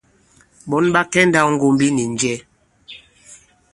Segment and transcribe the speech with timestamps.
[0.69, 2.33] Ɓɔ̌n ɓa kɛ i nndāwŋgombi nì njɛ?